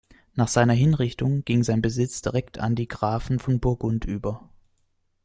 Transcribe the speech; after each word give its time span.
Nach 0.33 0.47
seiner 0.47 0.73
Hinrichtung 0.73 1.45
ging 1.45 1.61
sein 1.63 1.83
Besitz 1.83 2.23
direkt 2.23 2.57
an 2.57 2.73
die 2.73 2.87
Grafen 2.87 3.37
von 3.37 3.59
Burgund 3.59 4.03
über. 4.03 4.49